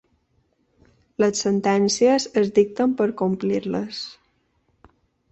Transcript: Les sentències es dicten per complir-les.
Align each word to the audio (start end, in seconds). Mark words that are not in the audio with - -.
Les 1.23 1.41
sentències 1.45 2.25
es 2.41 2.49
dicten 2.55 2.95
per 3.01 3.07
complir-les. 3.19 4.01